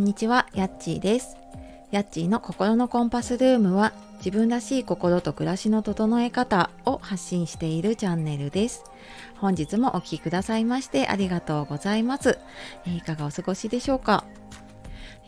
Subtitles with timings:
[0.00, 1.36] んにちは、やっちーです。
[1.90, 3.92] やっちーの心のコンパスルームは
[4.24, 8.84] 自分らしい心と暮らしの整え方を発信しているチャンネルです。
[9.36, 12.38] 本日もお聴きくださいましてありがとうございます。
[12.86, 14.24] いかがお過ごしでしょうか？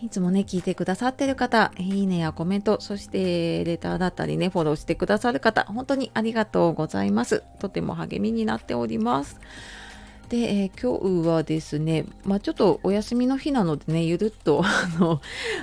[0.03, 7.45] いつもね、聞いてくださってる方、いいねやコメント、そしてレターだったりね、フォローしてくださる方、本当にありがとうございます。
[7.61, 9.39] とても励みになっております。
[10.33, 15.21] で、えー、今日はですね、まあ、ちょっとお休みの日なのでねゆるっと あの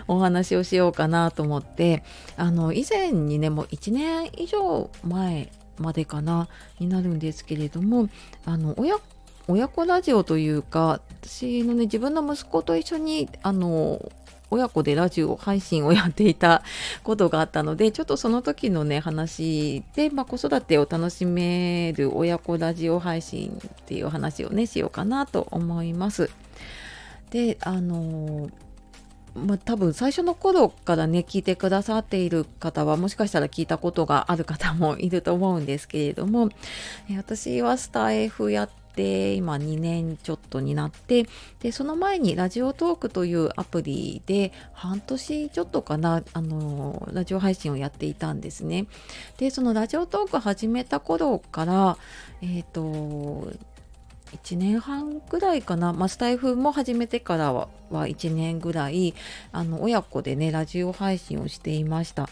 [0.07, 2.03] お話をしようかなと思って
[2.37, 6.47] あの以前にねもう1年以上前までかな
[6.79, 8.09] になるんですけれども
[8.45, 8.97] あの親
[9.47, 14.11] 親子ラジオというか私のね自分の息子と一緒にあの
[14.51, 16.63] 親子でラジオ配信をやっていた
[17.03, 26.29] ことがあったのでちょっとその時のね話で、まあ、子育てを楽しめる親子ラジオ配信っていう話をねしようかなと思います。
[27.31, 28.49] であの
[29.35, 36.49] まあ、多分最初の頃からね聞いてくださっている方はもしかしたら聞いたことがある方もいると思うんですけれども
[37.15, 41.25] 私はスタイフやっで今2年ちょっとになって
[41.61, 48.87] でその前にラジオトークというアプリで半年ちょっとかなあのラジオ配信をやっていたんですね
[49.37, 51.97] でそのラジオトーク始めた頃から
[52.41, 53.51] えっ、ー、と
[54.37, 59.15] 1年半ぐらいかな、まあ、スタイフも始めてからは1年ぐらい
[59.51, 62.29] あの親子でねラジオ配信をしていました。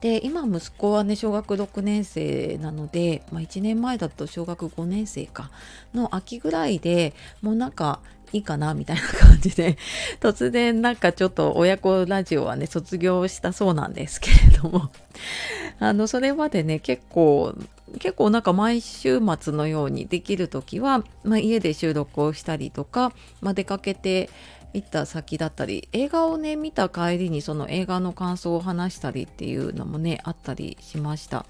[0.00, 5.50] で今息子はね小学6年生なので、まあ、1年前だと小学5年生か
[5.94, 8.00] の秋ぐらいでもうなんか
[8.32, 9.78] いいかなみたいな感じで
[10.20, 14.90] 突然なんかちょっと親子ラジオはね卒業したそうなんですけれども。
[15.78, 17.54] あのそれまでね結構
[17.98, 24.30] 結構なんか毎週末のようにできる時は、まあ、家で収録をしたりとか、まあ、出かけて
[24.76, 31.46] 行った先だったり映画をね見た帰りにその映画の感想を話したりっていうのもねあったりしました。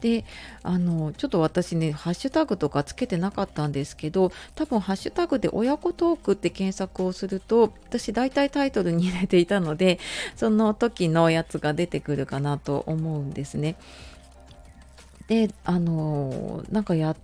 [0.00, 0.24] で
[0.62, 9.98] あのちょっと私ねハッシュタグとかつけてなかったんですけど多分ハッシュタグで親子トークって検索をすると私大体タイトルに入れていたので
[10.36, 13.76] その時のやつが出てくるかなと思うんですね。
[15.28, 17.16] であのなんかやっ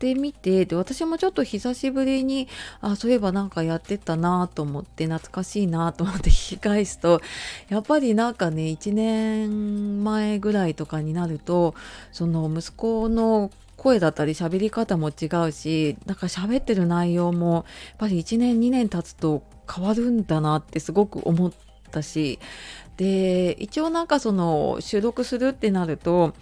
[0.00, 2.48] ってみてで私もちょっと久しぶりに
[2.80, 7.20] あそういえばなんかやってたなと思って懐かしいなと思って聞き返すと
[7.68, 11.74] やっぱりなんかね1年前ぐらいとかになると
[12.12, 17.64] その息子の声だったり喋り方も違うしなんか喋ってる内容もやっ
[17.98, 21.52] ぱり1年2年経つと変わるんだなってすごく思っ
[21.90, 22.38] たし
[22.96, 26.34] で一応なんかその収録するってなると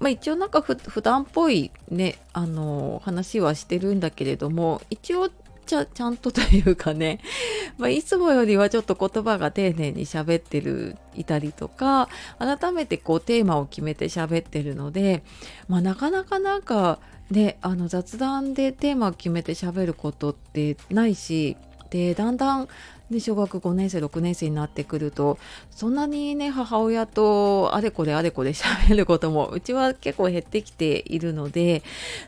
[0.00, 5.30] まあ、一応なんか普段っぽいねあの話はしてるんだけれども一応
[5.64, 7.20] ちゃちゃんとというかね、
[7.78, 15.22] まあ、いつもよりはちょっと言葉が丁寧に喋ってるいたりとか改めてこうテーマを決めて喋ってるので、
[15.68, 16.98] まあ、なかなかなんか
[17.30, 21.56] ねあの雑談でテーマを決めて喋ることってないし
[21.90, 22.68] でだんだん
[23.10, 25.38] ね小学5年生6年生になってくると
[25.70, 31.82] そんなにね母親とあれこれあれこれ喋ることもうちは結構減ってきているので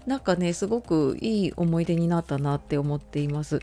[0.06, 3.60] なんかねすごくいい思い出になったなって思っています。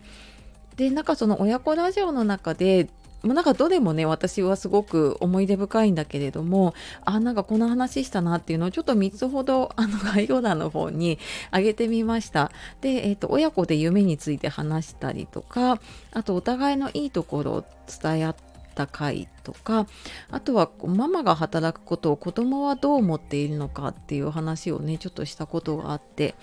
[0.76, 2.90] でなんかその親子ラジオの中で
[3.24, 6.74] なんかどれもね私はすごく思い出深いんだけれども
[7.06, 11.20] あなんかこの話したなっていうのをちょっと3つほどあの概要欄の方に
[11.54, 12.52] 上げてみました。
[12.82, 15.80] で、えーと、親子で夢について話したりとか
[16.12, 17.66] あとお互いのいいところを
[18.02, 18.36] 伝え合っ
[18.76, 19.88] た回とか
[20.30, 26.36] あとはママが働くことを子供はどう思っているのかっていう話をねちょっとしたことがあって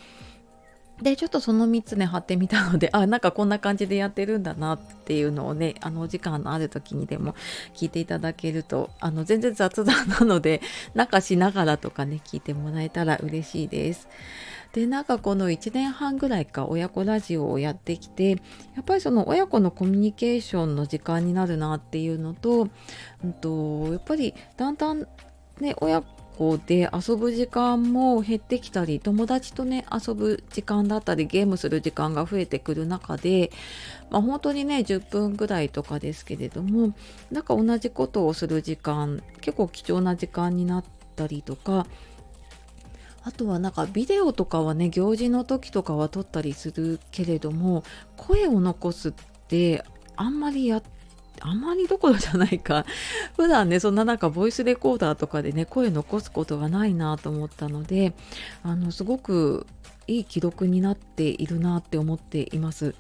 [1.03, 7.35] でちょっとその3つね貼ってみたので あなんかこんな感じでやってるんだなっていうのをねあのお時間のある時にでも
[7.75, 10.61] 聞いていただけるとあの全然雑談なので
[10.95, 14.09] なんかしながらとかね聞いてもらえたら嬉しいです。
[14.73, 22.69] でなんかこの1年半ぐらいか親子ラジオをやってきてやっぱりその親子のコミュニケーションの時間になるなっていうのと,、
[23.25, 25.09] うんと、やっぱりだんだん
[25.61, 26.05] ね親
[26.41, 33.51] 校で遊ぶ時間も減ってきたり友達とね遊ぶ時間だったりゲームする時間が増えてくる中で、
[34.11, 36.95] まあ、本当にね10分ぐらいとかですけれども
[37.31, 40.85] なんか同じことをする時間結構貴重な時間になっ
[41.15, 41.87] たりとか
[43.23, 47.85] あとはなんかビデオとかはね行事の時とかは撮ったりするけれども
[48.17, 49.13] 声を残すっ
[49.47, 49.85] て
[50.17, 51.00] あんまりやって
[51.41, 52.85] あんまりどころじゃないか
[53.37, 58.15] 普段ねそんななんかボイスレコーダーとかでね声残すことがないなと思ったので
[58.63, 59.67] あのすごく
[60.07, 62.95] いい記録になっているなって思っています。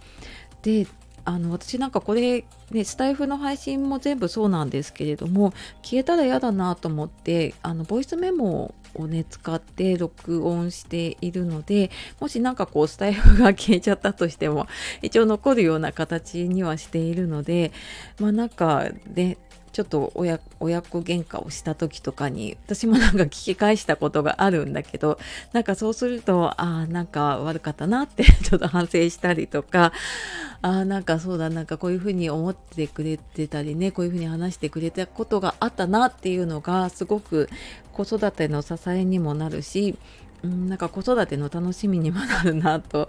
[0.62, 0.86] で
[1.24, 5.52] あの私なんかこれねスタイフの配信も全部そうなんですけれども
[5.82, 11.90] 消えたら嫌だなと思ってあのボイスメモをね使って録音しているので
[12.20, 14.66] もし何かこうスタイフが消えちゃったとしても
[15.02, 17.72] 一応残るような形にはしているので
[18.18, 19.36] まあなんかね
[19.72, 25.18] ちょっと親親子喧嘩をした時とかに私もなんか聞き返したことがあるんだけど
[25.52, 29.92] なんかそうするとああなんか悪かったなって ちょっと反省したりとか
[30.62, 37.48] ああなんかそうだなんかこういうふうに思ってくれてたりねこういうふうに話してくれたことがあったなっていうのがすごく
[37.92, 39.96] 子育ての支えにもなるし、
[40.42, 43.08] うん、なんか子育ての楽しみにもなるなと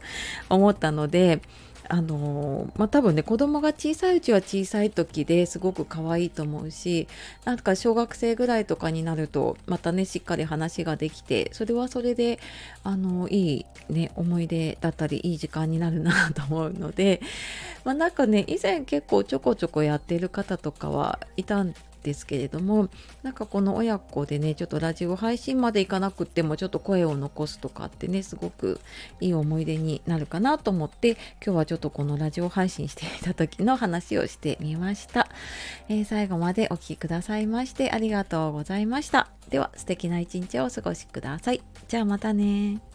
[0.50, 1.42] 思ったので
[1.92, 7.10] あのまあ、多分ね子供が小さいうちは小さい時ですごく可愛いと思うし
[7.44, 12.40] なんか小学生ぐらいとかになるとまたねしっかり話ができてそれはそれで
[12.86, 17.22] あのいい、ね、思い出だったりいい時間になるなと思うので、
[17.84, 22.90] まあ、なんかね以前結構ちょこちょこやってる方とかはいたんですけれども
[23.24, 28.80] なんかこの親子でねちょっとラジオ配信までいかなくってもちょっと声を残すとかってねすごく
[29.20, 35.30] いい思い出になるかなと思って今日はちょっとこのラジオ配信してみた時の話をしてみました、
[35.90, 39.30] えー、最後までお聴きくださいましてありがとうございました。
[39.50, 41.62] では素敵な一日をお過ごしください。
[41.88, 42.91] じゃあまたね